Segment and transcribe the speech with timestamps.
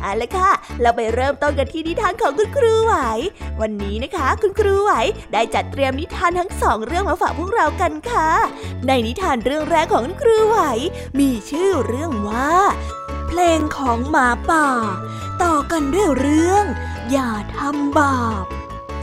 [0.00, 0.50] เอาละค่ะ
[0.80, 2.94] เราไปเริ่มต้นกันที่นิทานของคุณครูไหว
[3.60, 4.92] วันนี้นะคะ คุณครูไหว
[5.32, 8.28] ได้จัดเตรียมนิทานทั้งสองเรื่องมาฝากพวกเรากันค่ะ
[8.86, 10.58] ในนิทานเรื่องแรกของคุณครูไหว
[11.18, 12.52] มีชื่อเรื่องว่า
[13.28, 14.68] เพลงของหมาป่า
[15.42, 16.64] ต่อกันด้วยเรื่อง
[17.12, 18.44] อย่าทำบาป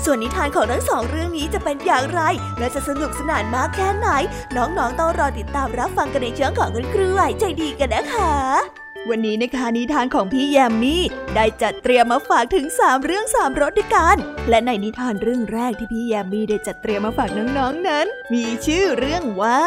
[0.03, 2.21] ส่วนนิทานของทั้งสองเรื่องนี้จะเป็นอย่างไร
[2.59, 4.07] และจะสนุกสนานมากแค่ไหน
[4.55, 11.03] น้องๆต้องรอติดตามรับฟังกันในช่วงของคุณครูไหวใจดีกันนะคะ วันนี้นะคะนิทานของพี่แยมมี่
[11.35, 14.15] ได้จัดเตรียมมาฝากถึง 3 เรื่อง 3รสด้วยกัน
[14.49, 19.61] และในนิทานเรื่องแรกที่พี่แยมมี่ได้จัดเตรียมมาฝากน้องๆนนั้น มีชื่อเรื่องว่า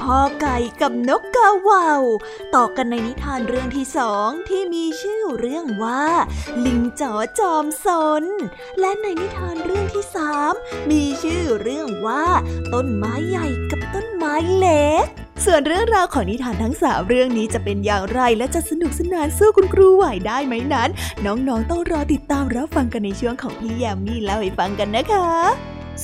[0.00, 1.92] พ่อไก่กับนกกาเหว่า
[2.54, 6.04] ต่อกันในนิทานเรื่องที่สองที่มีชื่อเรื่องว่า
[6.64, 7.86] ลิงจ๋อจอมซ
[8.22, 8.24] น
[8.80, 10.52] และในนิทานเรื่องที่สาม
[10.90, 12.24] มีชื่อเรื่องว่า
[12.74, 15.06] ต้นไม้ใหญ่กับต้นไม้เล็ก
[15.44, 20.90] ส่วนเรื่องราวของนิทานทั้งสามเรื่องนี้จะเป็นอย่างไรและจะสนุกสนานสู้คุณครูไหวได้ไหมนั้น
[21.26, 25.26] น้องๆต้องรอติดตามรับฟังกันในช่วงของพี่แยมมี่เล่าให้ฟังกันนะคะ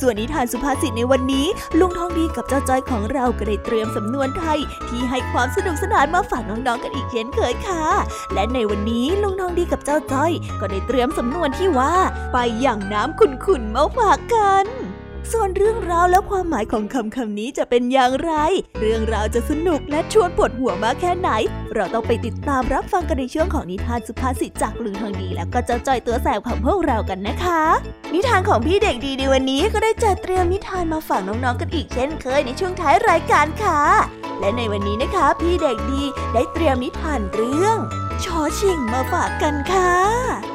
[0.01, 1.47] ส่วนนิทานสุภาษิตในวันนี้
[1.79, 7.85] ลุงทองดีกับเจ้าจ้อยของเราก็ได้เตรียมสำนวนไทย ที่ให้ความสนุกสนานมาฝากน้องๆกันอีกเช่นเคยค่ะ
[8.35, 11.95] และในวันนี้ลุงทองดีกับเจ้าจ้อย ก็ได้เตรียมสำนวนที่ว่า
[12.33, 14.92] ไปอย่างน้ำขุ่นๆมาฝากกัน
[15.33, 18.33] ส่วนเรื่องราวและความหมายของคำคำนี้จะเป็นอย่างไร
[18.81, 21.31] เรื่องราวจะสนุกและชวนปวดหัวมากแค่ไหน
[21.75, 27.63] เราต้องไปติดตามรับฟังกันในช่วงของนิทานสุภาษิตจากลุงทองดี แล้วก็เจ้าจอยตัวแสบของพวกเรากันนะคะ
[28.15, 33.81] นิทานของพี่เด็กดีในวันนี้ก็ได้จัดเตรียมนิทานมาฝากน้องๆกันอีกเช่นเคยในช่วงท้ายรายการค่ะ
[34.41, 36.03] และในวันนี้นะคะ พี่เด็กดี
[36.35, 37.79] ได้เตรียมนิทานเรื่อง
[38.25, 40.52] ชอชิงมาฝากกันค่ะ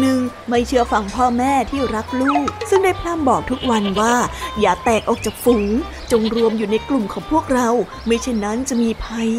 [0.00, 0.18] หนึ่ง
[0.48, 4.14] ไม่เชื่อฟังพ่อแม่ที่รักลูก ซึ่งได้พร่ำบอกทุกวันว่า
[4.60, 5.70] อย่าแตกออกจากฝูง
[6.10, 7.68] จงรวมอยู่ในกลุ่มของพวกเรา
[8.06, 9.30] ไม่เช่นนั้นจะมีภัย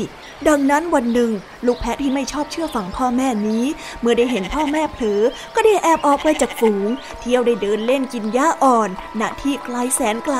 [0.47, 1.31] ดังนั้นวันหนึ่ง
[1.65, 3.65] ลูกแพะที่ไม่ชอบเชื่อฟังพ่อแม่นี้
[4.01, 5.21] เมื่อได้เห็นพ่อแม่เผลอ
[5.55, 6.87] ก็ได้แอบออกไปจากฝูง
[7.19, 8.89] เที่ยวได้เดินเล่นกินหญ้าอ่อน
[9.21, 10.37] ณ ที่ไกลแสนไกล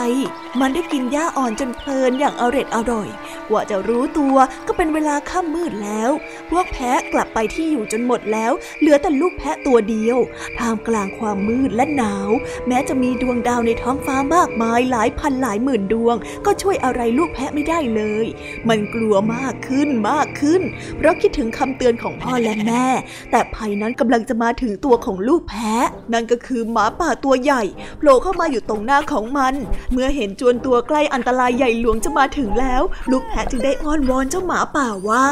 [0.60, 3.10] มันได้กินหญ้าอ่อนจนเพลินอย่างอร็ดอร่อย
[3.50, 4.36] กว่าจะรู้ตัว
[4.68, 6.12] ก็เป็นเวลาค่ำมืดแล้ว
[6.50, 10.18] พวกแพะกลับไปที่อยู่จนหมดแล้ว เหลือแต่ลูกแพะตัวเดียว
[10.60, 12.30] ท่ามกลางความมืดและหนาว
[12.68, 18.26] แม้จะมีดวงดาวในท้องฟ้ามากมายหลายพันหลายหมื่นดวง ก็ช่วยอะไรลูกแพะไม่ได้เลย
[18.70, 20.62] มันกลัวมากขึ้นนมากขึ้น
[20.98, 22.86] เพราะคิดถึงคำเตือนของพ่อและแม่
[23.32, 27.64] แต่ภัยนั้นกำลังจะมาถึงตัวของลูกแพะ นั่นก็คือหมาป่าตัวใหญ่
[27.98, 29.54] โผล่เข้ามาอยู่ตรงหน้าของมัน
[29.92, 35.26] เมื่อเห็นจวนตัวใกล้อันตรายใหญ่หลวงจะมาถึงแล้ว ลูกแพะจึงได้อ้อนวอนเจ้าหมาป่าว่า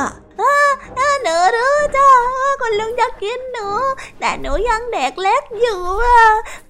[1.24, 2.10] หนูรู้จ้า
[2.62, 3.68] คุณลุงจะกินหนู
[4.20, 5.82] แต่หนูยังเด็กเล็กอยู่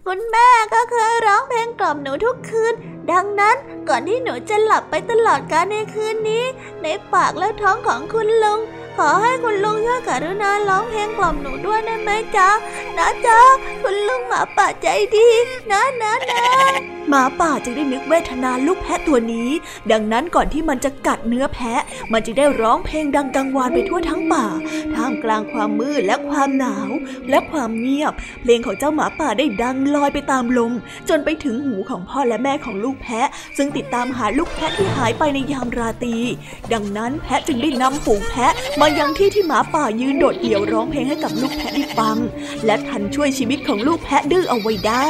[0.06, 2.74] คุณแม่ก็เคยร้องเพลงกล่อมหนูทุกคืน
[3.12, 3.56] ดังนั้น
[3.90, 6.44] ก่อนที่หนูจะหลับไปตลอดกาลในคืนนี้
[6.84, 8.60] ในปากและท้องของคุณลุง
[8.98, 12.50] ขอให้คุณลุงช่วยกรุณาร้องเพลงกล่อมหนูด้วยได้ไหมจ๊ะ
[12.98, 13.40] นะจ๊ะ
[13.82, 15.28] คุณลุงหมาป่าใจดี
[15.72, 16.44] นะนะนะ
[17.10, 19.50] หมาป่าจึงได้นึกเวทนาลูกแพะตัวนี้
[19.92, 24.46] ดังนั้นก่อนที่มันจะกัดเนื้อแพะ มันจึงได้ร้องเพลงดังกังวานไปทั่วทั้งป่า
[24.96, 26.90] ท่ามกลางความมืดและความหนาว
[27.30, 30.74] และความเงียบ เพลงของเจ้าหมาป่าได้ดังลอยไปตามลม
[31.10, 33.28] จนไปถึงหูของพ่อและแม่ของลูกแพะ
[33.58, 36.18] ซึ่งติดตามหาลูกแพะที่หายไปในยามราตรี
[36.74, 42.18] ดังนั้นแพะจึงได้นำฝูงแพะมายังที่ที่หมาป่ายืนโดดเดี่ยวร้องเพลงให้กับลูกแพะได้ฟัง
[42.66, 45.06] และทันช่วยชีวิตของลูกแพะดื้อเอาไว้ได้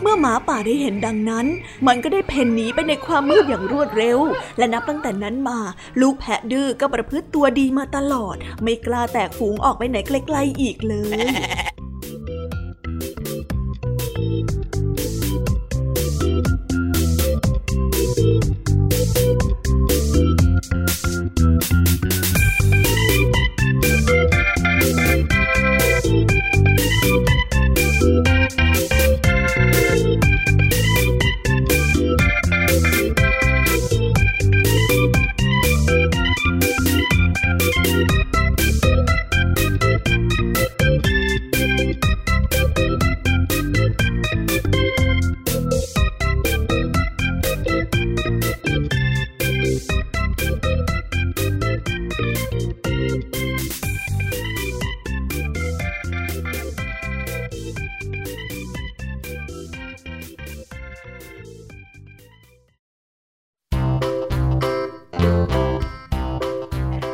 [0.00, 1.46] เมื่อหมาป่าได้เห็นดังนั้น
[1.86, 4.18] มันก็ได้เพ่นหนีไปในความมืดอย่างรวดเร็ว
[4.58, 5.58] และนับตั้งแต่นั้นมา
[6.00, 11.18] ลูกแพะดื้อก็ประพฤติตัวดีมาตลอด ไม่กล้าแตกฝูงออกไปไหนไกลๆอีกเลย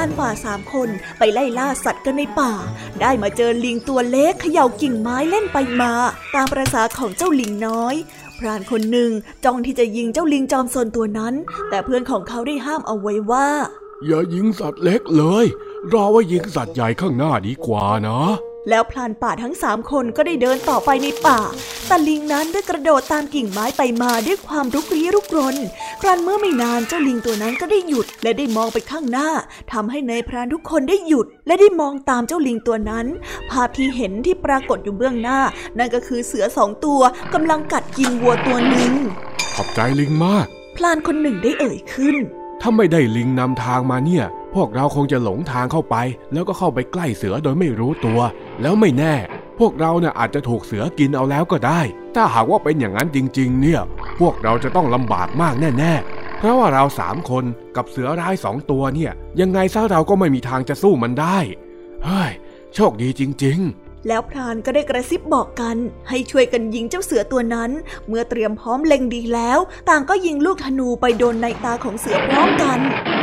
[0.00, 2.52] านป่าสามคนไปไล่ล่าสัตว์กันในป่า
[3.00, 5.92] ได้มาเจอลิงตัวเล็กเขย่ากิ่งไม้เล่นไปมา
[6.34, 7.94] ตามประษาของเจ้าลิงน้อย
[8.38, 9.10] พรานคนหนึ่ง
[9.44, 11.34] จ้องที่จะยิงเจ้าลิงจอมซนตัวนั้น
[11.70, 13.48] แต่เพื่อนของเขาได้ห้ามเอาไว้ว่า
[14.06, 15.46] อย่ายิงสัตว์เล็กเลย
[15.92, 18.20] รอว่ายิงสัตว์ใหญ่ข้างหน้าดีกว่านะ
[18.68, 21.40] แล้วพลานป่าทั้งสามคนก็ได้เดินต่อไปในป่า
[21.90, 25.56] ตะลิงนั้นได้กระโดดตามกิ่งไม้ไปมาด้วยความรุกรี้รุกรน
[26.00, 29.28] ครั้นเมื่อไม่นานเจ้าลิงตัวนั้นก็ได้หยุด และได้มองไปข้างหน้า
[29.72, 33.06] ทำให้ในพรานทุกคนได้หยุด และได้มองตามเจ้าลิงตัวนั้น
[33.50, 35.40] ภาพที่เห็นที่ปรากฏอยู่เบื้องหน้า
[35.78, 37.00] นั่นก็คือเสือสองตัว
[37.34, 38.92] กำลังกัดกินวัวตัวหนึ่ง
[39.54, 42.16] ขอบใจลิงมาก พลานคนหนึ่งได้เอ่ยขึ้น
[42.60, 44.24] ถ้าไม่ได้ลิงนำทางมาเนี่ย
[44.54, 45.96] พวกเราคงจะหลงทางเข้าไป
[46.32, 48.20] แล้วก็เข้าไปใกล้เสือโดยไม่รู้ตัว
[48.62, 49.14] แล้วไม่แน่
[49.58, 51.80] พวกเราเนี่ยอาจจะถูกเสือกินเอาแล้วก็ได้
[52.14, 53.80] ถ้าหากว่าเป็นอย่างนั้นจริง ๆ เนี่ย
[54.20, 57.44] พวกเราจะต้องลำบากมากแน่ ๆ เพราะว่าเราสามคน
[57.76, 61.38] กับเสือร้ายสองตัวเนี่ย ยังไงซะเราก็ไม่มีทางจะสู้มันได้
[62.04, 62.32] เฮ้ย
[62.74, 65.76] โชคดีจริง ๆ แล้วพรานก็ได้กระซิบบอกกัน
[66.08, 67.70] ให้ช่วยกันยิงเจ้าเสือตัวนั้น
[68.08, 72.78] เมื่อเตรียมพร้อมเล็งดีแล้ว ต่างก็ยิงลูกธนูไปโดนในตาของเสือพร้อมกัน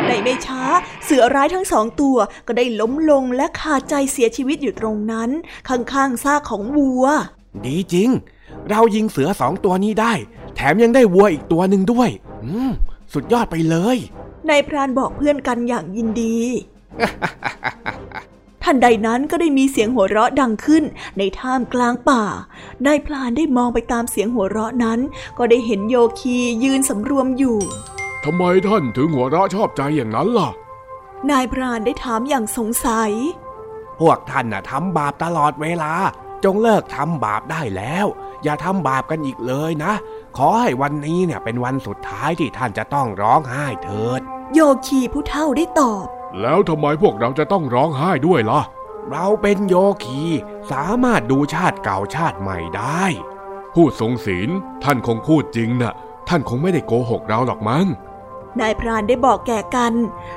[0.08, 0.62] ในไม่ช้า
[1.06, 2.18] เสือร้ายทั้งสองตัว
[2.48, 5.30] ก็ได้ล้มลงและขาดใจเสียชีวิตอยู่ตรงนั้น
[5.70, 7.06] ข้างๆซากของวัว
[7.66, 8.10] ดีจริง
[8.70, 10.14] เรายิงเสือสองตัวนี้ได้
[10.56, 12.10] แถมยังได้วัวอีกตัวหนึ่งด้วย
[12.44, 12.72] อืม
[13.14, 13.98] สุดยอดไปเลย
[14.50, 16.36] นายพรานบอกเพื่อนกันอย่างยินดี
[18.63, 20.84] ทันใดนั้นก็ได้มีเสียงหัวเราะดังขึ้น
[21.18, 22.24] ในท่ามกลางป่า
[22.86, 25.00] นายพลานได้มองไปตามเสียงหัวเราะนั้น
[25.38, 27.58] ก็ได้เห็นโยคียืนสำรวมอยู่
[28.24, 30.50] ทำไมท่านถึงหัวเราะชอบใจอย่างนั้นล่ะ
[31.30, 33.12] นายพรานได้ถามอย่างสงสัย
[34.00, 35.94] พวกท่านน่ะทำบาปตลอดเวลา
[36.44, 38.06] จงเลิกทำบาปได้แล้ว
[38.44, 39.94] อย่าทำบาปกันอีกเลยนะ
[40.38, 44.22] ขอให้วันนี้เนี่ยเป็นวันสุดท้ายที่ท่านจะต้องร้องไห้เถิด
[44.54, 46.06] โยคีผู้เฒ่าได้ตอบ
[46.42, 48.62] แล้วทำไมพวกเราจะต้องร้องไห้ด้วยล่ะ
[49.12, 50.24] เราเป็นโยคี
[50.72, 53.04] สามารถดูชาติเก่าชาติใหม่ได้
[53.76, 54.50] พูดทรงศีล
[54.84, 55.94] ท่านคงพูดจริงนะ่ะ
[56.30, 57.86] ท่านคงไม่ได้โกหกเราหรอกมั้ง
[58.60, 59.94] นายพรานได้บอกแก่กัน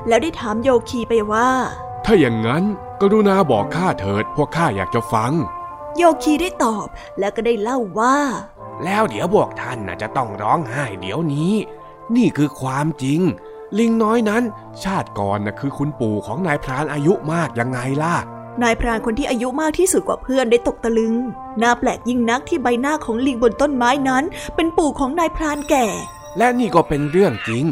[0.09, 1.49] แล้วได้ถามโยคีไปว่า
[2.05, 2.63] ถ้าอย่างนั้น
[3.01, 5.33] กรุณาบอกข้าเถิด พวกข้าอยากจะฟัง
[5.97, 6.87] โยคีได้ตอบ
[7.19, 8.17] แล้วก็ได้เล่าว่า
[8.85, 11.55] แล้วเดี๋ยวพวกท่านน่ะจะต้องร้องไห้เดี๋ยวนี้
[12.17, 13.21] นี่คือความจริง
[13.79, 14.43] ลิงน้อยนั้น
[14.85, 18.17] ชาติก่อนนะคือคุณปู่ของนายพรานอายุมากยังไงล่ะ
[18.62, 21.14] นายพรานคนที่อายุมากที่สุดกว่าเพื่อนได้ตกตะลึง
[21.62, 24.25] น่าแปลกยิ่งนักที่ใบหน้าของลิงบนต้นไม้นั้น
[24.55, 25.87] เป็นปู่ของนายพรานแก่
[26.38, 27.64] และนี่ก็เป็นเรื่องจริง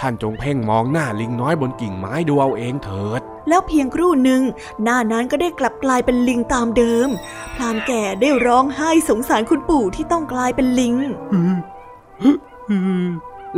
[0.00, 4.42] ท่านจงเพ่งมองหน้าลิงน้อยบนกิ่งไม้ดูเอาเองเถิดแล้วเพียงครู่หนึ่ง
[4.82, 7.08] หน้านั้นก็ได้กลับกลายเป็นลิงตามเดิม
[7.54, 10.94] พรานแก่ได้ร้องไห้สงสารคุณปู่ที่ต้องกลายเป็นลิง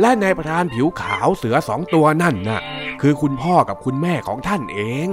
[0.01, 2.61] และนายประธานผิวขาวเสือสองตัวนั่นน่ะ
[3.01, 5.09] คือคุณพ่อกับคุณแม่ของท่านเอง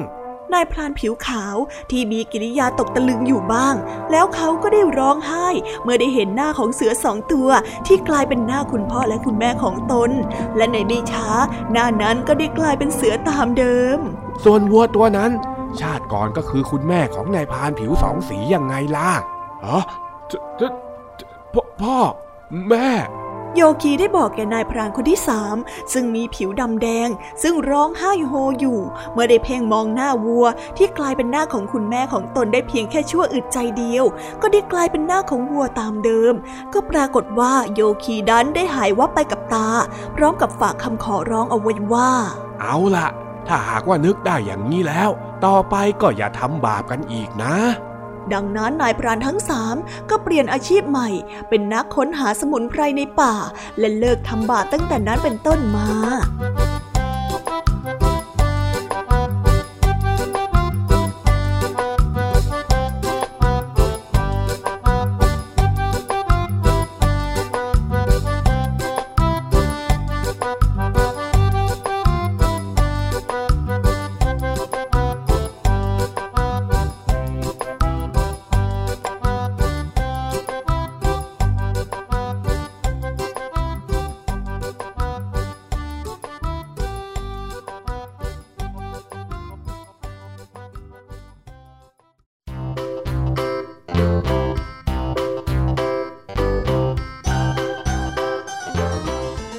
[0.55, 1.57] นายพรานผิวขาว
[1.91, 3.75] ที่มีกิริยาตกตะลึงอยู่บ้าง
[4.11, 5.49] แล้วเขาก็ได้ร้องไห้
[5.83, 7.49] เมื่อได้เห็นหน้าของเสือสองตัว
[7.87, 10.11] ที่กลายเป็นหน้าคุณพ่อและคุณแม่ของตน
[10.57, 11.29] และในไม่ช้า
[11.73, 13.99] หน้านั้นก็ได้กลายเป็นเสือตามเดิม
[14.45, 15.31] ส่วนวัวตัวนั้น
[15.81, 19.11] ชาติก่อนก็คือคุณแม่ของนายพรานผิวสองสียังไงล่ะ
[19.67, 19.83] ฮะ
[21.81, 21.99] พ่อ
[22.69, 22.89] แม่
[23.57, 25.57] โยคีได้บอกแก่นายพรานคนที่สาม
[25.93, 27.09] ซึ่งมีผิวดำแดง
[27.43, 28.81] ซึ่งร้องไห้โฮอยู่
[29.13, 30.47] เมื่อได้เพ่งมองหน้าวัว
[30.77, 34.05] ที่กลายเป็นหน้าของคุณแม่ของตนได้เพียงแค่ชั่วอึดใจเดียว
[34.43, 36.35] ก็ได้กลายเป็นหน้าของวัวตามเดิม
[36.73, 39.69] ก็ปรากฏว่าโยคีดันได้หายวับไปกับตา
[40.17, 42.11] พร้อมกับฝากคำขอร้องเอาไว้ว่า
[42.61, 43.09] เอาละ
[43.49, 45.11] ถ้าหากว่านึกได้อย่างนี้แล้ว
[45.45, 47.57] ต่อไปก็อย่าทำบาปกันอีกนะ
[48.33, 49.77] ดังนั้นนายพรานทั้งสาม
[50.11, 51.09] ก็เปลี่ยนอาชีพใหม่
[51.49, 53.35] เป็นนักค้นหาสมุนไพรในป่า
[53.79, 55.89] และเลิกทำบาปตั้งแต่นั้นเป็นต้นมา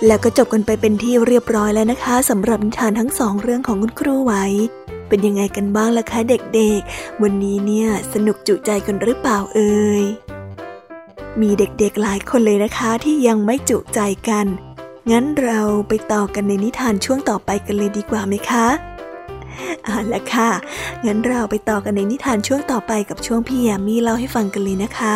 [0.07, 4.33] แล้วก็จบกันไปเป็นที่เรียบร้อยแล้วนะคะสำหรับนิทานทั้งสองเรื่องของคุณครูไหว
[5.07, 10.03] เป็นยังไงกันบ้างล่ะคะเด็กๆ วันนี้เนี่ยสนุกจุใจกันหรือเปล่าเอ่ย
[11.41, 13.99] มีเด็กๆหลายคนเลยนะคะที่ยังไม่จุใจ
[14.29, 14.45] กัน
[15.11, 18.67] งั้นเราไปต่อกันในนิทานช่วงต่อไปกันเลยดีกว่าไหมคะ
[19.83, 20.49] เอาละค่ะ
[21.05, 25.15] งั้นเราไปต่อกันในนิทานช่วงต่อไปกับช่วงพี่ยามีเล่าให้ฟังกันเลยนะคะ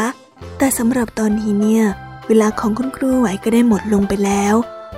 [0.58, 1.84] แต่สำหรับตอนนี้เนี่ย
[2.28, 4.56] เวลาของคุณครูไหวก็ได้หมดลงไปแล้ว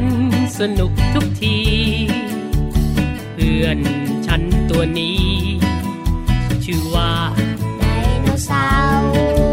[0.00, 0.18] กัน
[0.58, 1.58] สนุกทุกที
[3.32, 3.78] เพื่อน
[4.26, 5.22] ฉันตัวนี้
[6.64, 7.12] ชื่อว่า
[7.78, 7.84] ได
[8.22, 8.66] โนเสา
[8.98, 9.49] ร์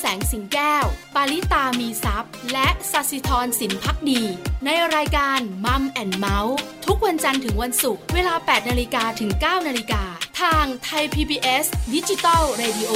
[0.00, 4.22] แสงสิงแก้ว ปาริตามีซัพ์และสัสิธรสินพักดี
[4.64, 6.56] ในรายการมัมแอนเมาส์
[6.86, 10.02] ทุกวันจันทร์ถึงวันศุกร์เวลา 8นาฬิกาถึง 9นาฬิกา
[10.40, 12.92] ทางไทย PBS ดิจิตอลรดิโอ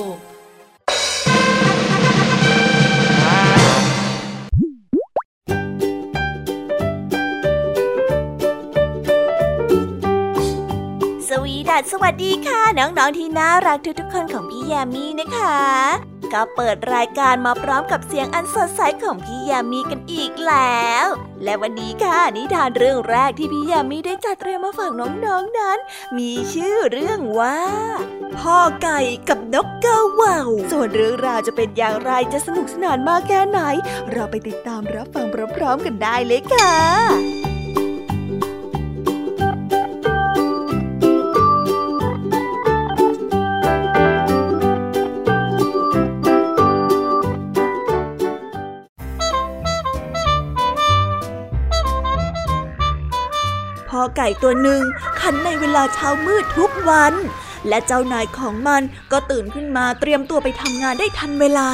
[11.92, 21.06] สวัสดีค่ะ น้อง ๆ ที่น่ารักทุก ๆ คนของพี่แยมีนะคะ ก็เปิดรายการมาพร้อมกับเสียงอันสดใสของพี่ยามีกันอีกแล้ว
[21.44, 25.78] และวันนี้ค่ะนิทานเรื่องแรกที่พี่ยามีได้จัดเตรียมมาฝากน้องๆนนั้น
[26.18, 27.58] มีชื่อเรื่องว่า
[28.38, 33.60] พ่อไก่กับนกกาว่าวส่วนเรื่องราวจะเป็นอย่างไรจะสนุกสนานมากแค่ไหน
[34.12, 37.55] เราไปติดตามรับฟังพร้อมๆกันได้เลยค่ะ
[54.16, 54.82] ไก่ตัวหนึ่ง
[55.20, 57.14] ขันในเวลาเช้ามืดทุกวัน
[57.68, 61.70] และเจ้านายของมันก็ตื่นขึ้นมาเตรียมตัวไปทำงานได้ทันเวลา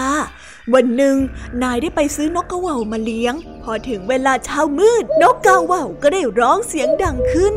[0.75, 1.17] วันหนึ่ง
[1.63, 7.55] นายได้ไปซื้อนกกระว่ามาเลี้ยง พอถึงเวลาเช้ามืด นกกระว่าก็ได้ร้องเสียงดังขึ้น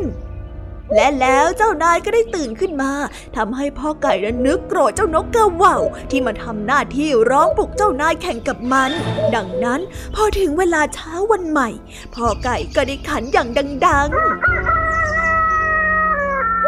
[0.94, 2.92] และแล้วเจ้านายก็ได้ตื่นขึ้นมา
[3.36, 5.76] ทำให้พ่อไก่นั้นนึกโกรธเจ้านกกระว่า
[6.12, 8.92] ที่มาทำหน้าที่ร้องปลุกเจ้านายแข่งกับมัน
[9.36, 9.82] ดังนั้น
[10.16, 11.70] พอถึงเวลาเช้าวันใหม่
[12.16, 13.50] พ่อไก่ก็ได้ขันอย่าง
[13.86, 14.75] ดัง ๆ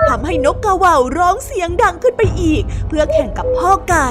[0.10, 4.10] ทำให้นกกระว่าวร้องเสียงดังขึ้นไปอีก เพื่อแข่งกับพ่อไก่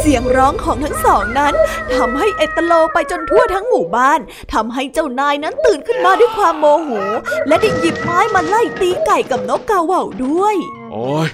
[0.00, 1.54] เสียงร้องของทั้งสองนั้น
[1.94, 4.20] ทำให้เอตโลไปจนทั่วทั้งหมู่บ้าน
[4.52, 6.90] ทำให้เจ้านายนั้นตื่นขึ้นมาด้วยความโมโห
[7.46, 10.56] และได้หยิบไม้มาไล่ตีไก่กับนกกาว่าวด้วย
[10.92, 11.28] โอ้ย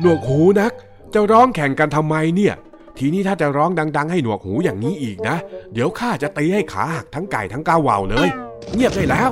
[0.00, 0.72] หนวกหูนัก
[1.14, 2.54] จะร้องแข่งกันทำไมเนี่ย
[2.98, 5.36] ทีนี้ถ้าจะร้องดัง ๆ ให้หนวกหูอย่างนี้อีกนะ
[5.72, 8.28] เดี๋ยวข้าจะตีให้ขาหักทั้งไก่ทั้งกาว่าเลย
[8.74, 9.30] เงียบได้แล้ว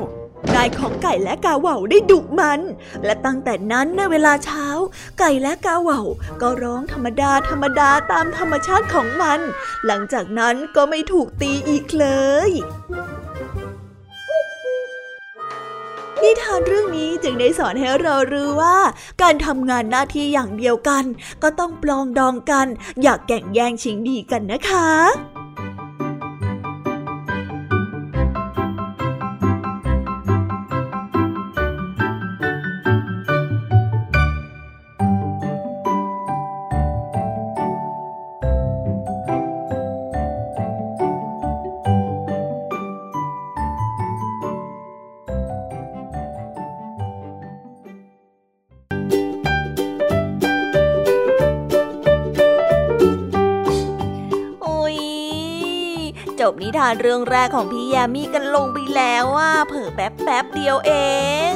[0.55, 2.61] นายของไก่และกาเหว่าได้ดุมัน
[3.05, 4.67] และตั้งแต่นั้นในเวลาเช้า
[5.19, 6.01] ไก่และกาเหว่า
[6.43, 9.41] ก็ร้องธรรมดาธรรมดาตามธรรมชาติของมัน
[9.87, 12.07] หลังจากนั้นก็ไม่ถูกตีอีกเล
[12.49, 12.51] ย
[16.23, 18.79] นิทานเรื่องนี้จึงได้สอนให้เรารู้ว่า
[19.23, 21.05] การทำงานหน้าที่อย่างเดียวกัน
[21.43, 22.67] ก็ต้องปลองดองกัน
[23.03, 25.38] อย่ากแก่งแย่งชิงดีกันนะคะ
[56.63, 60.93] นิทานเรื่องแรกของพี่ยามีกันลงไปแล้วว่าเผิ่แป๊บแป๊บเดียวเอ
[61.53, 61.55] ง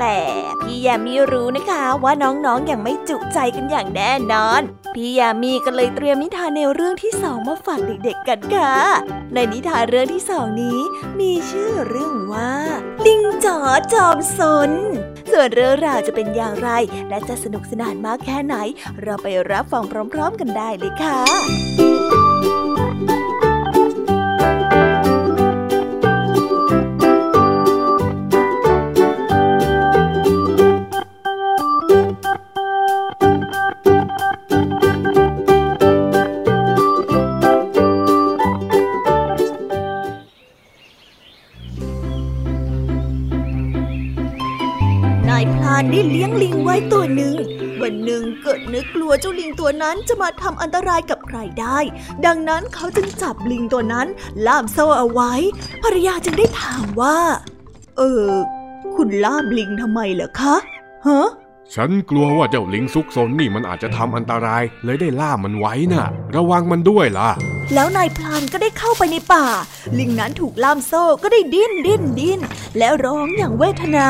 [0.00, 0.18] แต่
[0.60, 4.60] พี่ยามีรู้นะคะว่าน้องๆออย่างไม่จุใจกันอย่างแน่นอน
[4.94, 8.74] พี่ยามีก็เลยเตรียมนิทานแนวเรื่องที่สองมาฝากเด็กๆกันค่ะ
[9.34, 10.78] ในนิทานเรื่องที่สองนี้
[11.20, 12.52] มีชื่อเรื่องว่า
[13.06, 13.56] ลิงจ๋อ
[13.92, 14.70] จอมสน
[15.32, 16.70] ส่วนเรื่องราวจะเป็นอย่างไร
[17.08, 18.56] และจะสนุกสนานมากแค่ไหน
[19.02, 22.23] เราไปรับฟังพร้อม ๆ กันได้เลยค่ะ
[47.84, 51.78] วันหนึ่งเกิดนึกกลัวเจ้าลิงตัวนั้นจะมาทำอันตรายกับใครได้
[52.26, 54.06] ดังนั้นเขาจึงจับลิงตัวนั้น
[54.46, 55.32] ล่ามโซ่เอาไว้
[55.82, 57.18] ภรรยาจึงได้ถามว่า
[57.96, 58.30] เออ
[58.94, 60.56] คุณล่ามลิงทำไมเหรอคะ
[61.06, 61.28] ฮะ
[61.74, 67.30] ฉันกลัวว่าเจ้าลิงซุกซนนี่มันอาจจะทำอันตราย เลยได้ล่ามันไว้น่ะ ระวังมันด้วยล่ะ
[67.74, 69.44] แล้วนายพลานก็ได้เข้าไปในป่า
[69.98, 72.40] ลิงนั้นถูกล่ามโซ่ก็ได้ดิ้นดิ้นดิ้น
[72.78, 74.08] และร้องอย่างเวทนา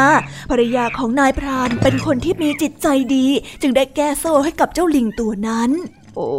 [0.51, 3.27] ภรรยาของนายพรานเป็นคนที่มีจิตใจดี
[3.63, 5.71] จึงได้แก้โซ่ให้กับเจ้าลิงตัวนั้น
[6.15, 6.31] โอ้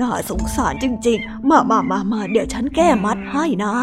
[0.00, 3.74] น่าสงสารจริงๆ มามามามาเดี๋ยวฉันแก้มัดให้นะ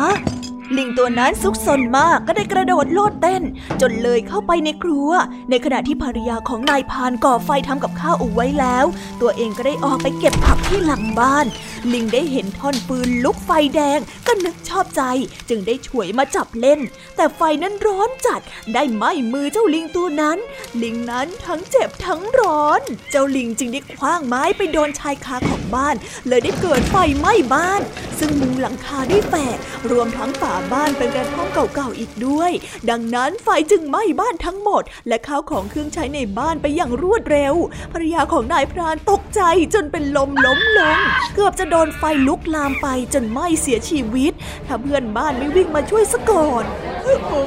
[0.78, 3.44] ลิงตัวนั้นซุกซนมากก็ได้กระโดดโลดเต้น
[3.82, 5.10] จนเลยเข้าไปในครัว
[5.50, 8.86] ในขณะที่ภรรยาของนายพานก่อไฟทำกับข้าวเอาไว้แล้ว
[9.22, 11.46] ตัวเองก็ได้ออกไปเก็บผักที่หลังบ้าน
[11.94, 15.02] ลิงได้เห็นท่อนปืนลุกไฟแดงก็นึกชอบใจ
[15.50, 16.80] จึงได้ฉวยมาจับเล่น
[17.16, 18.42] แต่ไฟนั้นร้อนจัด
[18.74, 20.38] ได้ไหม้มือเจ้าลิงตัวนั้น
[20.84, 22.82] ลิงนั้นทั้งเจ็บทั้งร้อน
[23.12, 25.96] เจ้าลิงจึงได้คว้างไม้ไปโดนชายคาของบ้าน
[26.28, 27.82] เลยได้เกิดไฟไหม้บ้าน
[28.20, 29.58] ซึ่งมุงหลังคาได้แตก
[29.92, 32.52] รวมทั้งฝาบ้านเป็นกระท่อมเก่าๆอีกด้วย
[32.90, 37.56] ดังนั้นไฟจึงไหม้บ้านทั้งหมด และข้าวของเครื่องใช้ในบ้านไปอย่างรวดเร็ว
[37.94, 39.42] ภรรยาของนายพรานตกใจ
[39.74, 40.98] จนเป็นลมล้มลง
[41.36, 44.34] เกือบจะโดนไฟลุกลามไปจนไหม้เสียชีวิต
[44.68, 46.64] ถ้าเพื่อนบ้านไม่วิ่งมาช่วยซะก่อน
[47.04, 47.42] โอ้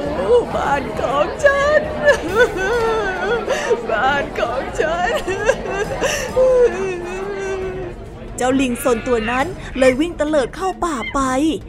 [0.55, 1.81] บ้านของฉัน
[3.89, 5.11] บ้านของฉัน
[8.37, 9.45] เจ้าลิงซนตัวนั้น
[9.77, 11.19] เลยวิ่งเตลิดเข้าป่าไป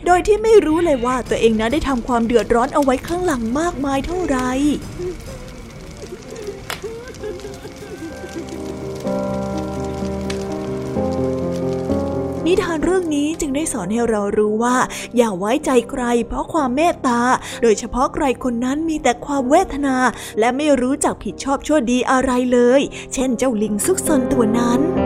[0.07, 4.51] โดยที่ไม่รู้เลยว่าตัวเองนั้นได้ทำความเดือดร้อนเอาไว้ข้างหลังมากมายเท่าไหร่
[12.47, 14.77] นิทานเรื่องนี้จึงได้สอนให้เรารู้ว่า
[15.17, 17.21] อย่าไว้ใจใคร เพราะความเมตตา
[17.63, 19.97] โดยเฉพาะใครคนนั้นมีแต่ความเวทนา
[20.39, 22.81] และไม่รู้จักผิดชอบชั่วดีอะไรเลย
[23.15, 25.06] เช่นเจ้าลิงซุกซนตัวนั้น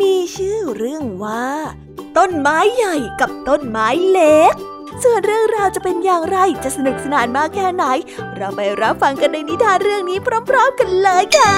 [0.00, 1.46] มีชื่อเรื่องว่า
[2.16, 4.54] ต้นไม้ใหญ่กับต้นไม้เล็ก
[5.02, 7.84] ส่วนเรื่องราวจะเป็นอย่างไรจะสนุกสนานมากแค่ไหน
[8.36, 11.56] เราไปรับฟังกันในนิทานเรื่องนี้พร้อม ๆ กันเลยค่ะ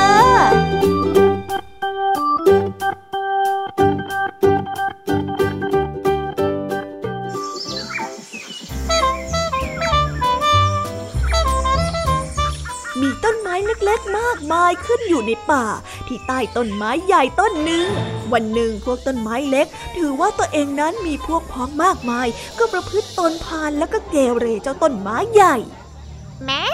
[13.67, 15.67] เล็กๆมากมายขึ้นอยู่ในป่า
[16.07, 17.87] ที่ใต้ต้นไม้ใหญ่ต้นหนึ่ง
[18.33, 19.67] วันหนึ่งพวกต้นไม้เล็ก
[19.97, 22.27] ถือว่าตัวเองนั้นมีพวกพ้องมากมาย
[22.59, 25.57] ก็ประพฤติตนพาลแล้วก็เกเรเจ้าต้นไม้ใหญ่
[26.45, 26.65] แม่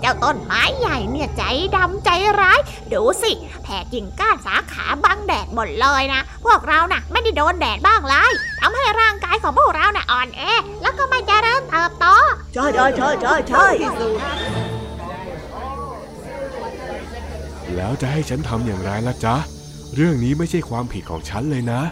[0.00, 1.42] เจ้าต้นไม้ใหญ่เนี่ยใจ
[1.76, 2.60] ดำใจร้าย
[2.92, 10.42] ดูสิ แผ่กิ่งก้านสาขาบังแดดหมดเลยนะ พวกเราน่ะไม่ได้โดนแดดบ้างเลยทำให้ร่างกายของพวกเราน่ะอ่อนแอ
[10.82, 12.06] แล้วก็ไม่เจริญเติบโต
[12.54, 13.66] ใช่ใช่ใช่ใช่ใช่
[17.76, 19.36] แล้วจะให้ฉันทำอย่างไรล่ะจ๊ะ
[19.94, 21.82] เรื่องนี้ไม่ใช่ความผิดของฉันเลยนะ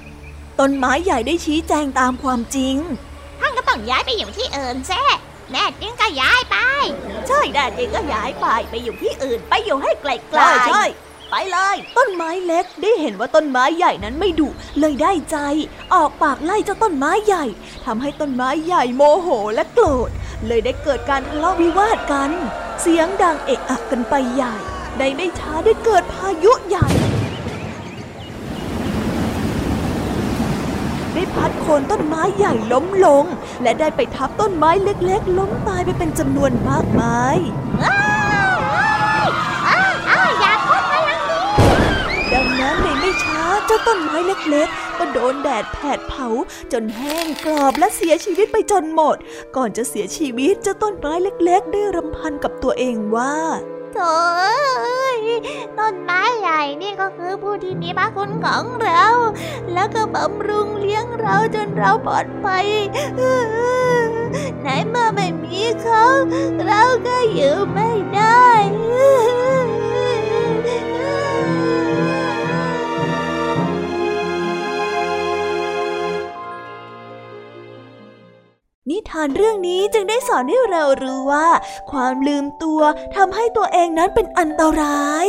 [0.61, 2.77] ต้นไม้ใหญ่ได้ชี้แจงตามความจริง
[3.41, 5.03] ท่านก็ต้องย้ายไปอยู่ที่อื่นแซ่
[5.53, 6.57] แน่จริงก็ย้ายไป
[7.29, 10.85] ใช่ได้จริงก็ย้ายไปไปอยู่ที่อื่น ไปอยู่ให้ไกลๆใช่ใช่
[11.31, 14.49] ไปเลย ต้นไม้เล็กได้เห็นว่าต้นไม้ใหญ่นั้นไม่ดุ
[14.81, 15.37] เลยได้ใจ
[15.95, 17.45] ออกปากไล่เจ้าต้นไม้ใหญ่
[17.85, 20.11] ทำให้ต้นไม้ใหญ่โมโหและโกรธ
[20.47, 22.31] เลยได้เกิดการทะเลาะวิวาทกัน
[22.81, 24.55] เสียงดังเอะอะกันไปใหญ่
[25.03, 26.89] ในไม่ช้าได้เกิดพายุใหญ่
[31.13, 33.25] ได้พัดโคนต้นไม้ใหญ่ล้มลง
[33.63, 37.37] และได้ไปทับต้นไม้เล็กๆ ล้มตายไปเป็นจำนวนมากมาย
[37.85, 38.01] อ้า
[39.25, 39.29] ย
[42.33, 46.29] ดังนั้นในไม่ช้าเจ้าต้นไม้เล็กๆก็โดนแดดแผดเผา
[46.73, 49.17] จนแห้งกรอบและเสียชีวิตไปจนหมด
[49.57, 53.35] ก่อนจะเสียชีวิตเจ้าต้นไม้เล็ก ๆ ได้รำพันกับตัวเองว่า
[53.95, 54.01] โถ
[55.79, 59.05] ต้นไม้ใหญ่นี่ก็คือผู้ที่มีพระคุณของเรา
[59.73, 62.67] แล้วก็บำรุงเลี้ยงเราจนเราปลอดภัย
[64.61, 66.05] ไหนเมื่อไม่มีเขา
[66.67, 68.49] เราก็อยู่ไม่ได้
[78.91, 81.49] นิทานเรื่องนี้จึงได้สอนให้เรารู้ว่า
[81.91, 82.81] ความลืมตัว
[83.17, 85.27] ทำให้ตัวเองนั้นเป็นอันตราย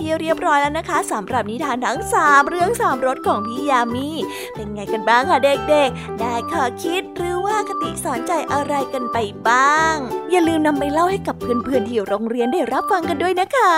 [0.00, 4.08] ที่เรียบร้อยแล้วนะคะสำหรับนิทานทั้งสามเรื่องสามรสของพี่ยามี
[4.54, 9.94] เป็นไงกันบ้างคะเด็กๆ ได้ข้อคิดหรือว่าคติสอนใจอะไรกันไปบ้าง
[10.30, 13.74] อย่าลืมนำไปเล่าให้กับเพื่อนๆที่โรงเรียนได้รับฟังกันด้วยนะคะ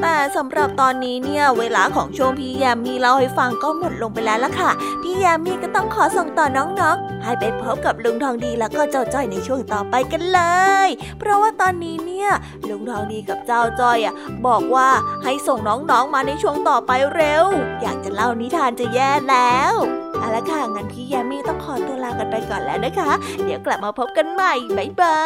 [0.00, 4.70] แต่สำหรับตอนนี้เนี่ยเวลาของช่วงพี่ยามีเล่าให้ฟังก็หมดลงไปแล้วล่ะค่ะ
[5.02, 10.40] พี่ยามีก็ต้องขอส่งต่อน้องๆ ให้ไปพบกับลุงทองดีแล้วก็เจ้าจ้อยในช่วงต่อไปกันเล
[10.86, 12.30] ย เพราะว่าตอนนี้เนี่ย
[12.68, 14.14] ลุงทองดีกับเจ้าจ้อยอะ
[14.46, 14.88] บอกว่า
[15.24, 17.44] ให้ส่งน้องๆมาในช่วงต่อไปเร็ว
[17.82, 19.74] อยากจะเล่านิทานจะแย่แล้ว
[20.18, 23.10] เอาละค่ะงั้นพี่แยมมี่ต้องขอตัวลากันไปก่อนแล้วนะคะ
[23.44, 25.22] เดี๋ยวกลับมาพบกันใหม่บ๊ายบา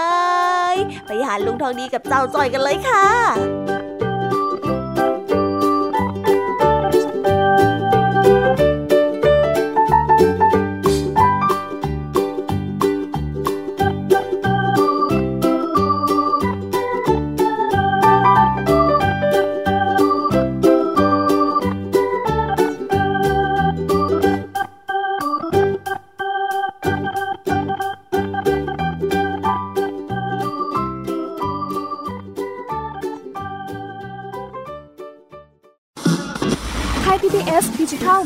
[0.72, 0.74] ย
[1.06, 3.06] ไปหาลุงทองดีกับเจ้าจ้อยกันเลยค่ะ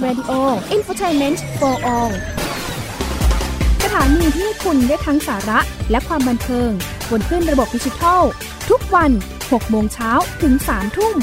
[0.06, 0.40] Radio
[0.76, 2.12] Infotainment for All
[3.82, 6.70] สถานีที่คุณได้ทั้งสาระและความบันเทิง
[7.10, 8.22] บนขึ้นระบบดิจิทัล
[8.70, 10.10] ทุกวัน 6 โมงเช้า
[10.42, 11.16] ถึง 3 ทุ่ม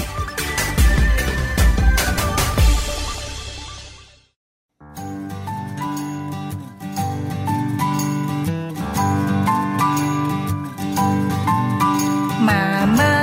[12.47, 12.63] มา
[12.99, 13.13] มา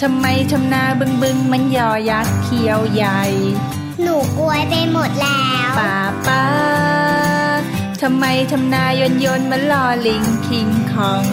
[0.00, 3.22] ทำไมทำนาบึงบึงมันยอยักษ์เขียวใหญ่
[4.02, 6.44] หนูกลัวไปหมดแล้วป้าป้า
[8.02, 11.24] ทำไมทำนายนยนมันลอลิงคิงคอง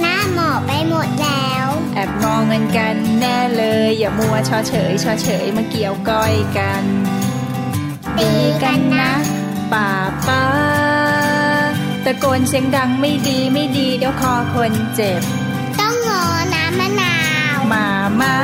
[0.00, 6.84] หน้าหมอบไปหมดแล้ว แอบมองเงินกันแน่เลย อย่ามัวชอเฉยชอเฉยมาเกี่ยวก้อยกัน
[8.16, 8.30] ตี
[8.62, 9.10] กันนะ
[9.72, 9.88] ป้า
[10.26, 10.44] ป้า
[12.04, 15.22] ตะโกนเสียงดังไม่ดีไม่ดีเดี๋ยวคอคนเจ็บ
[15.80, 16.22] ต้องงอ
[16.54, 17.16] น้ำมะนา
[17.56, 17.86] วมา
[18.20, 18.34] มา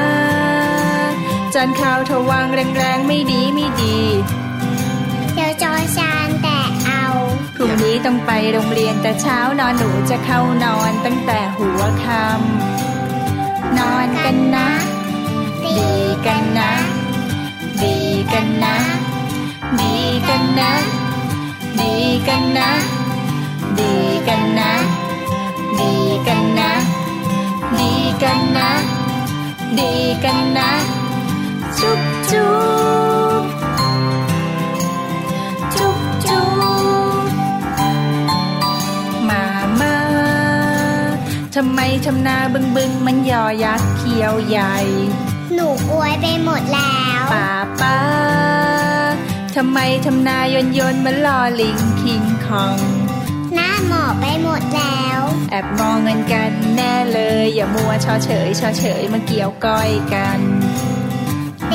[1.55, 3.99] จานข้าวทวางแรงๆไม่ดีไม่ดี
[5.35, 7.05] เดี๋ยวจอชานแต่เอา
[7.57, 14.69] พรุ่งนี้ต้องไปโรงเรียนแต่เช้านอนหนูจะเข้านอนตั้งแต่หัวค่ำนอนกันนะ
[15.65, 15.81] ดี
[16.27, 16.73] กันนะ
[17.83, 17.97] ดี
[18.33, 18.77] กันนะ
[19.81, 19.95] ดี
[20.29, 20.73] กันนะ
[21.81, 21.95] ดี
[22.29, 22.71] กันนะ
[23.79, 23.93] ดี
[24.29, 24.71] กันนะ
[25.79, 25.93] ดี
[26.27, 26.71] กันนะ
[27.79, 28.71] ดีกันนะ
[29.79, 29.93] ดี
[30.25, 30.98] กันนะ
[31.81, 32.01] จุ๊บ
[32.33, 32.57] จุ๊
[33.41, 33.43] บ
[35.75, 36.45] จุ๊บจุ๊
[37.21, 37.25] บ
[39.29, 39.45] มา
[39.81, 39.97] มา
[41.55, 44.77] ทำไมทำนาบึงบึงมันยอยักษ์เขียวใหญ่
[45.55, 47.99] หนูกลัวไปหมดแล้วป้าป้า
[49.57, 52.79] ทำไมทำนายนยนมันลอลิงคิงคอง
[53.55, 60.41] หน้าหมอบไปหมดแล้ว แอบมองเงินกันแน่เลย อย่ามัวชอเฉยชอเฉยมาเกี่ยวก้อยกัน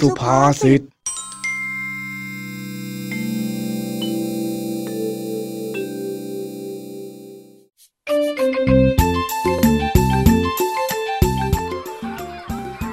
[0.00, 0.82] สุภาษิต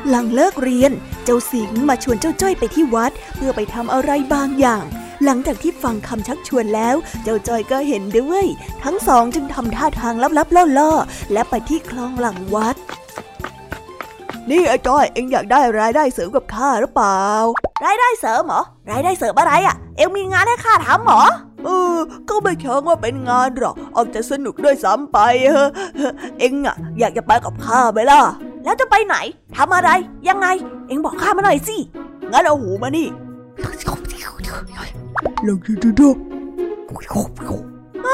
[0.10, 0.92] หลังเลิกเรียน
[1.26, 4.84] เจ้าสิงห์มาชวนเจ้าจ้อยไปที่วัด เพื่อไปทำอะไรบางอย่าง
[5.24, 8.46] หลังจากที่ฟังคำชักชวนแล้ว เจ้าจ้อยก็เห็นด้วย
[8.84, 12.78] ทั้งสองจึงทำท่าทางลับๆล่อๆและไปที่คลองหลังวัด
[14.52, 17.22] นี่ไอ้จ้อยเอ็งอยากได้รายได้เสริมกับข้าหรือเปล่า
[17.86, 21.24] รายได้เสริมเหรอ รายได้เสริมอะไรอะ เอ็งมีงานให้ข้าทำเหรอ
[21.64, 21.98] เออ
[22.30, 25.18] ก็ไม่เชิงว่าเป็นงานหรอกออกจะสนุกด้วยซ้ำไป
[25.52, 25.70] เฮ้อ
[26.40, 28.22] เอ็งอะ อยากจะไปกับข้าไหมล่ะ
[28.64, 29.18] แล้วจะไปไหน
[29.58, 29.90] ทำอะไร
[30.30, 30.48] ยังไง
[30.88, 31.78] เอ็งบอกข้ามาหน่อยสิ
[32.32, 33.08] งั้นเอาหูมานี่
[35.48, 36.10] ลองดูดูดู
[38.06, 38.08] เ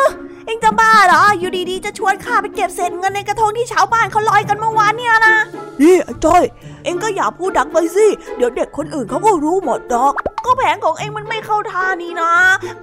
[0.51, 5.35] อ็งจะบ้าเหรอ อยู่ดีๆ จะชวนข้าไปเก็บเศษเงินในกระทงที่ชาวบ้านเขาลอยกันเมื่อวานเนี่ยนะ
[5.81, 6.43] นี่ไอ้จ้อย
[6.83, 10.13] เอ็งก็อย่าพูดดังไปสิ เดี๋ยวเด็กคนอื่นเขาก็รู้หมดดอก
[10.45, 12.31] ก็แผนของเอ็งมันไม่เข้าท่านี่นะ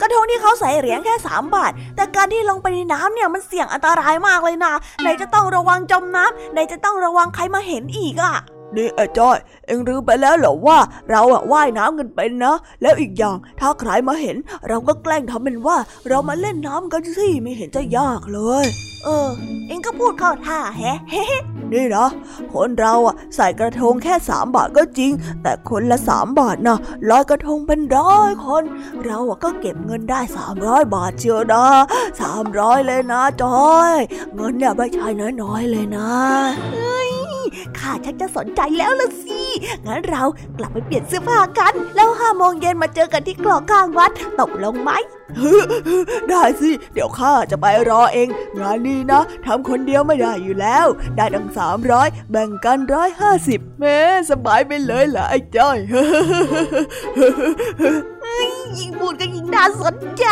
[0.01, 8.37] กระทงที่เขาใส่เหรียญแค่สามบาท แต่การที่ลงไปในน้ำเนี่ยมันเสี่ยงอันตรายมากเลยนะ ไหนจะต้องระวังจมน้ำไหนจะต้องระวังใครมาเห็นอีกอะ
[8.77, 10.79] นี่ไอ้จ้อย เอ็งรู้ไปแล้วเหรอว่า
[11.11, 14.37] เราอะว่ายน้ำกันเป็นนะ แล้วอีกอย่างถ้าใครมาเห็น
[14.69, 15.77] เราก็แกล้งทำเป็นว่า
[16.09, 18.67] เรามาเล่นน้ำกันสิไม่เห็นจะยากเลย
[19.05, 19.29] เออ
[19.67, 20.99] เอ็งก็พูดเข้าท่าแฮะ
[21.73, 22.09] นี่นะ
[22.53, 25.13] คนเราอะใส่กระทงแค่สามบาทก็จริง
[25.43, 26.79] แต่คนละสามบาทนะ
[27.11, 28.63] ลอยกระทงเป็นร้อยคน
[29.05, 31.65] เราอะก็เก็บเงินได้สามร้อยบาทเชียวนะ
[32.21, 33.95] สามร้อยเลยนะจอย
[34.35, 35.07] เงินเนี่ยไม่ใช่
[35.43, 36.11] น้อยๆเลยนะ
[36.75, 37.38] เฮ้ย
[37.79, 39.41] ข้าชักจะสนใจแล้วละสิ
[39.87, 40.23] งั้นเรา
[40.59, 44.91] กลับไปเปลี่ยนเสื้อผ้ากัน แล้วห้าโมงเย็นมาเจอกันที่คลองข้างวัด ตกลงไหม
[46.29, 48.29] ได้สิ เดี๋ยวข้าจะไปรอเอง
[48.59, 50.87] งานนี้นะทำคนเดียวไม่ได้อยู่แล้ว
[51.17, 53.99] ได้ตั้งสามร้อยแบ่งกันร้อยห้าสิบแม่
[54.31, 55.79] สบายไปเลยล่ะไอ้จ้อย
[58.79, 60.27] ยิ่งพูดก็ยิ่งน่าสนใจ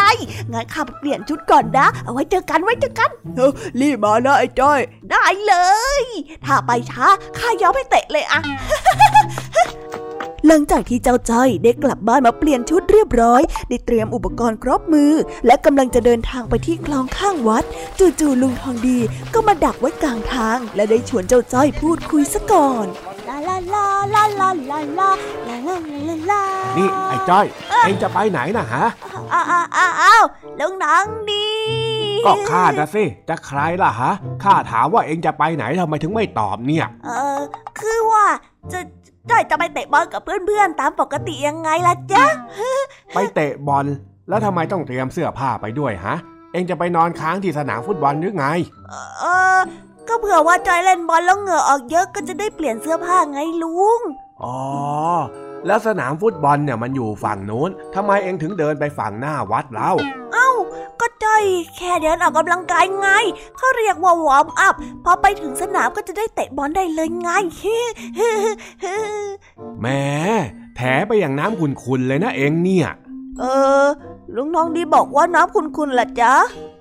[0.52, 3.48] งั้นข้าไปเปลี่ยนชุดก่อนนะ เอาไว้เจอกันไว้เจอกันเฮ้
[3.80, 4.80] รีบมานะไอ้จ้อย
[5.10, 5.54] ได้เล
[6.00, 6.02] ย
[6.44, 7.06] ถ้าไปช้า
[7.38, 8.40] ข้ายอมให้เตะเลยอะ
[10.46, 15.12] หลังจากที่เจ้าจ้อยได้กลับบ้านมาเปลี่ยนชุดเรียบร้อย ได้เตรียมอุปกรณ์ครบมือ
[15.46, 17.64] และกำลังจะเดินทางไปที่คลองข้างวัด
[17.98, 18.98] จู่ๆลุงทองดี
[19.34, 22.86] ก็มาดักไว้กลางทาง และได้ชวนเจ้าจ้อยพูดคุยซะก่อน
[23.28, 25.08] ลาลาลาลาลาลาลาลา
[25.48, 25.76] ลา
[26.08, 26.42] ลาลา
[26.78, 27.46] นี่ไอ้จ้อย
[27.84, 28.84] เอ็งจะไปไหนนะฮะ
[29.32, 29.66] อ้าวอ้าว
[30.02, 30.24] อ้าว
[30.60, 31.46] ลุงทองดี
[32.26, 34.12] ก็ข้านะสิจะใครล่ะฮะ
[34.44, 37.40] ข้าถามว่าเอ็งจะไปไหนทำไมถึงไม่ตอบเนี่ย เออ
[37.78, 38.26] คือว่า
[38.72, 38.80] จะ
[39.30, 42.24] จ้อยจะไปเตะบอลกับเพื่อนๆตามปกติยังไงล่ะจ๊ะ
[43.14, 43.86] ไปเตะบอล
[44.28, 46.16] แล้วทำไมต้องเตรียมเสื้อผ้าไปด้วยฮะ
[46.52, 48.46] เอ็งจะไปนอนค้างที่สนามฟุตบอลหรือไง
[49.20, 49.24] เอ
[49.58, 49.60] อ
[50.08, 54.00] ก็เผื่อว่าจอยเล่นบอลแล้วเหงื่อออกเยอะก็จะได้เปลี่ยนเสื้อผ้าไงลุง
[54.42, 54.58] อ๋อ
[55.66, 59.92] แล้วสนามฟุตบอลเนี่ยมันอยู่ฝั่งนู้นทำไมเอ็งถึงเดินไปฝั่งหน้าวัดเล่า
[60.32, 60.50] เอ้า
[61.00, 61.44] ก็จ้อย
[61.76, 63.08] แค่เดินออกกำลังกายไง
[63.56, 67.30] เขาเรียกว่า warm up พอไปถึงสนามก็จะได้เตะบอลได้เลยไง
[69.80, 69.86] แหม
[70.76, 72.88] แถไปอย่างน้ำขุนๆเลยนะเอ็งเนี่ย
[73.40, 73.44] เอ
[73.82, 73.84] อ
[74.36, 76.32] ลุงทองดีบอกว่าน้ำขุ่นๆ ล่ะจ๊ะ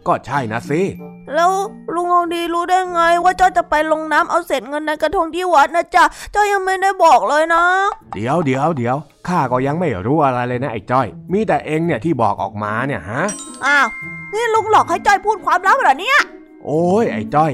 [0.07, 0.81] ก็ใช่นะสิ
[1.35, 1.51] แล้ว
[1.95, 6.03] ลุงทองดีรู้ได้ไง ว่าจ้อยจะไปลงน้ำเอาเศษเงินในกระทงที่วัดนะจ๊ะ
[6.35, 7.63] จ้อยยังไม่ได้บอกเลยนะ
[8.15, 8.97] เดี๋ยวเดี๋ยวเดี๋ยว
[9.27, 13.23] ข้าก็ยังไม่รู้อะไรเลยนะไอ้จ้อย มีแต่เอ็งเนี่ยที่บอกออกมาเนี่ยฮะ
[13.65, 13.87] อ้าว
[14.33, 16.19] นี่ลุงหลอกให้จ้อยพูดความลับเหรอเนี่ย
[16.65, 17.51] โอ้ยไอ้จ้อย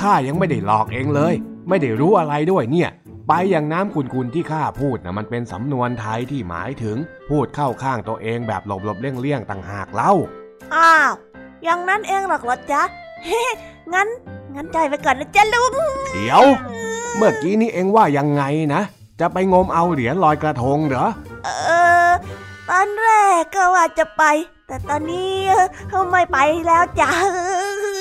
[0.00, 1.34] ข้ายังไม่ได้หลอกเองเลย
[1.68, 2.90] ไม่ได้รู้อะไรด้วยเนี่ย
[3.32, 6.96] ไปอย่างน้ำคุณๆที่ข้าพูดนะมันเป็นสำนวนไทยที่หมายถึง
[7.30, 10.12] พูดเข้าข้างตัวเองแบบหลบๆเลี่ยงๆต่างหากเล่า
[10.74, 11.12] อ้าว
[11.64, 12.82] อย่างนั้นเองหรอกเหรอจ๊ะ
[13.24, 13.42] เฮ้
[13.92, 14.08] งั้น
[14.54, 15.74] งั้นใจไปก่อนนะจ๊ะลุง
[16.14, 16.42] เดี๋ยว
[17.16, 18.42] เมื่อกี้นี้เองว่ายังไง
[18.74, 18.82] นะ
[19.20, 21.06] จะไปงมเอาเหรียญลอยกระทงเหรอ
[21.44, 21.48] เอ
[22.08, 22.10] อ
[22.70, 23.10] ตอนแร
[23.40, 24.22] กก็ว่าจะไป
[24.66, 27.10] แต่ตอนนี้เออไม่ไปแล้วจ้ะ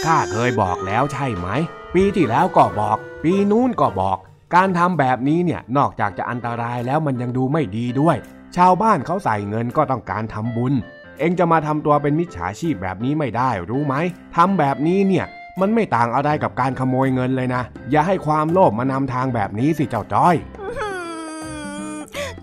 [0.05, 1.47] ข้าเคยบอกแล้วใช่ไหม
[1.93, 4.19] ปีที่แล้วก็บอก ปีนู้นก็บอก
[4.55, 8.17] การทำแบบนี้เนี่ยนอกจากจะอันตรายแล้วมันยังดูไม่ดีด้วย
[8.55, 10.73] ชาวบ้านเขาใส่เงินก็ต้องการทำบุญ
[11.19, 13.95] เองจะมาทำตัวเป็นมิจฉาชีพแบบนี้ไม่ได้รู้ไหม
[14.35, 15.25] ทำแบบนี้เนี่ย
[15.59, 20.35] มันไม่ต่างอะไรกับการขโมยเงินเลยนะ อย่าให้ความโลภมานำทางแบบนี้สิเจ้าจ้อย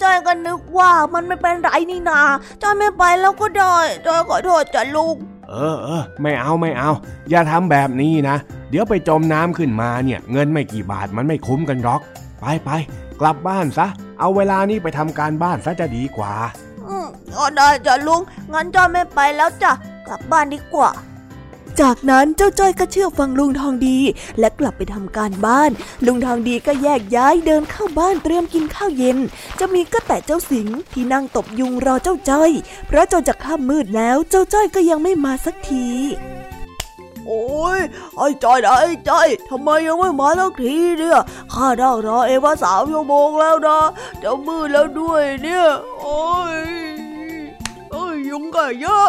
[0.02, 2.20] จอยก็นึกว่ามันไม่เป็นไรนี่นา
[2.62, 3.76] จอยไม่ไปแล้วก็ได้
[4.07, 5.16] จอยขอโทษจ้ะลุง
[5.48, 6.90] เออเออไม่เอาไม่เอา
[7.30, 8.36] อย่าทำแบบนี้นะ
[8.70, 12.00] เดี๋ยวไปจมน้ำขึ้นมาเนี่ยเงินไม่กี่บาทมันไม่คุ้มกันหรอก
[12.40, 12.70] ไปไป
[13.20, 13.86] กลับบ้านซะ
[14.18, 16.34] เอาเวลานี้ไปทำการบ้านซะจะดีกว่า
[16.86, 18.20] อืมก็ได้จ้ะลุง
[18.52, 19.72] งั้นจอยไม่ไปแล้วจ้ะ
[20.06, 20.90] กลับบ้านดีกว่า
[21.80, 23.98] จากนั้นเจ้าจ้อยก็เชื่อฟังลุงทองดี
[24.38, 25.70] และกลับไปทำการบ้าน
[26.06, 29.18] ลุงทองดีก็แยกย้ายเดินเข้าบ้านเตรียมกินข้าวเย็น
[29.58, 32.50] จะมีก็แต่เจ้าสิงห์ที่นั่งตบยุงรอเจ้าจ้อย
[32.86, 35.86] เพราะจนจะค่ำมืดแล้วเจ้าจ้อยก็ยังไม่มาสักที
[37.26, 37.80] โอ้ย
[38.16, 41.18] ไอ้จอยนะไอ้จอยทำไมยังไม่มาสักทีเนี่ย
[41.52, 43.78] ข้าได้รอเอว่าสามชั่วโมงแล้วนะ
[44.22, 45.66] จะมืดแล้วด้วยเนี่ย
[46.00, 46.20] โอ้
[46.56, 46.58] ย
[47.90, 49.08] โอ้ยยุงก็เยอะ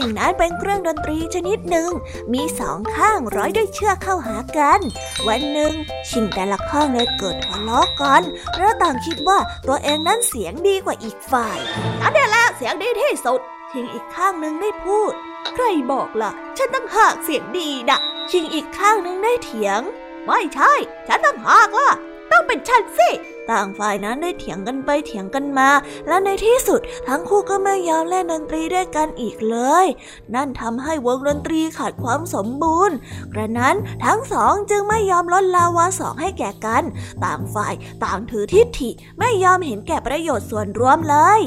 [0.00, 1.90] ชิงนั้นเป็นเครื่องดนตรีชนิดหนึ่ง
[2.32, 4.80] มีสองข้างร้อยด้วยเชือกเข้าหากัน
[5.28, 5.72] วันหนึ่ง
[6.10, 8.22] ชิงแต่ละข้างเลยเกิดทะเลาะกัน
[8.52, 9.38] เพราะต่างคิดว่า
[9.68, 11.58] ตัวเองนั้นเสียงดีกว่าอีกฝ่าย
[12.00, 13.40] นั่นแหละเสียงดีที่สุด
[13.70, 15.12] ชิงอีกข้างหนึ่งได้พูด
[15.54, 17.98] ใครบอกล่ะ ฉันตั้งหากเสียงดีนะ
[18.30, 19.80] ชิงอีกข้างหนึ่งได้เถียง
[20.26, 20.72] ไม่ใช่
[21.08, 21.90] ฉันตั้งหากล่ะ
[22.30, 23.10] ต้องเป็นฉันสิ
[23.52, 25.68] ต่างฝ่ายนั้นได้เถียงกันไปเถียงกันมา
[26.08, 29.86] และในที่สุด ทั้งคู่ก็ไม่ยอมเล่นดนตรีด้วยกันอีกเลย
[30.34, 32.96] นั่นทำให้วงดนตรีขาดความสมบูรณ์
[33.32, 36.82] กระนั้นทั้งสองจึงไม่ยอมลดลาวาสองให้แก่กัน
[37.24, 37.74] ต่างฝ่าย
[38.04, 41.40] ต่างถือทิฏฐิไม่ยอมเห็นแก่ประโยชน์ส่วนรวมเลย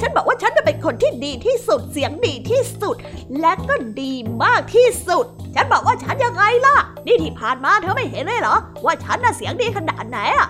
[0.00, 2.96] ฉันบอกว่าฉันจะเป็นคนที่ดีที่สุดเสียงดีที่สุด
[3.40, 4.12] และก็ดี
[4.42, 5.24] มากที่สุด
[5.54, 6.76] ฉันบอกว่าฉันยังไงล่ะ
[7.06, 10.48] นี่ที่ผ่านมาเธอไม่เห็นเลยเหรอ ว่าฉันน่ะเสียงดีขนาดไหนอะ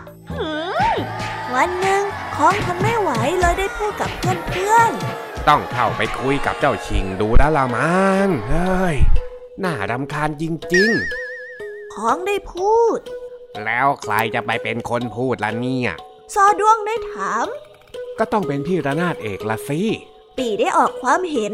[1.54, 2.02] วันหนึ่ง
[2.36, 3.10] คองทนไม่ไหว
[3.40, 8.96] เลยได้พูดกับเพื่อนๆ ต้องเข้าไปคุยกับเจ้าชิงดูด้ละมังเฮ้ย
[9.64, 10.44] น่ารำคาญจ
[10.74, 12.98] ริงๆของได้พูด
[13.64, 15.90] แล้วใครจะไปเป็นคนพูดล่ะเนี่ย
[16.34, 17.46] ซอดวงได้ถาม
[18.18, 19.80] ก็ต้องเป็นพี่ระนาดเอกละสิ
[20.38, 21.52] ปีได้ออกความเห็น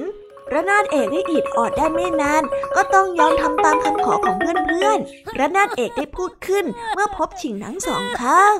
[0.54, 2.42] ระนาดเอกได้อิดออดได้ไม่นาน
[2.76, 8.56] ก็ต้องยอมทำตามคำขอของเพื่อนๆระนาดเอกได้พูดขึ้นเมื่อพบชิงทั้งสองข้าง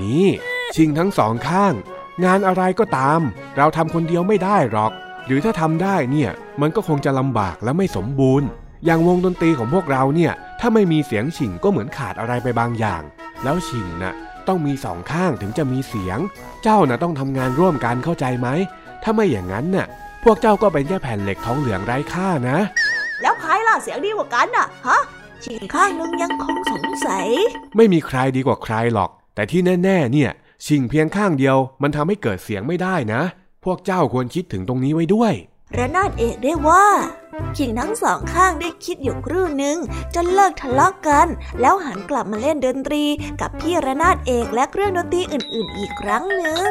[0.00, 0.28] นี่
[0.74, 1.72] ชิงทั้งสองข้าง
[2.24, 3.20] งานอะไรก็ตาม
[3.56, 4.92] เราทำคนเดียวไม่ได้หรอก
[5.26, 6.30] หรือถ้าทำได้เนี่ย
[6.60, 8.46] มันก็คงจะลำบากและไม่สมบูรณ์
[8.84, 13.02] อย่างวงดนตรีของพวกเราเนี่ย ถ้าไม่มีเสียงชิงก็เหมือนขาดอะไรไปบางอย่าง
[13.44, 14.14] แล้วชิงนะ่ะ
[14.48, 16.18] ต้องมีสองข้างถึงจะมีเสียง
[16.62, 18.48] เจ้าน่ะต้องทำงานร่วมกันเข้าใจไหม
[19.02, 19.86] ถ้าไม่อย่างนั้นน่ะ
[20.24, 22.58] พวกเจ้าก็เป็นแค่แผ่นเหล็กทองเหลืองไร้ค่านะ
[23.22, 25.00] แล้วใครล่ะเสียงดีกว่ากันน่ะ ฮะ
[25.44, 27.28] ชิงข้างนึงยังคงสงสัย
[27.76, 30.30] ไม่มีใครดีกว่าใครหรอก แต่ที่แน่ ๆ เนี่ย
[30.66, 33.22] ชิงเพียงข้างเดียว มันทำให้เกิดเสียงไม่ได้นะ
[33.64, 35.32] พวกเจ้าควรคิดถึงตรงนี้ไว้ด้วย
[35.76, 36.86] ระนาดเอกได้ว่า
[37.56, 39.76] ขิงทั้งสองข้างได้คิดอยู่ครู่หนึ่ง
[40.14, 41.28] จนเลิกทะเลาะกกัน
[41.60, 43.04] แล้วหันกลับมาเล่นดนตรี
[43.40, 46.70] กับพี่ระนาดเอกและเครื่องดนตรีอื่น ๆ อีกครั้งหนึ่ง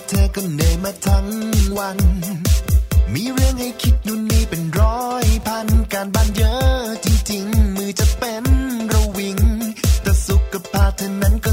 [0.00, 1.26] าเธอก็เหนื่อยมาทั้ง
[1.76, 1.98] วัน
[3.14, 8.44] มีเรื่องให้คิดนู่นนี่เป็นร้อยพันการบ้านเยอะจริง ๆ มือจะเป็น
[8.92, 9.38] ระวิง
[10.02, 11.52] แต่สุขภาพเธอนั้นก็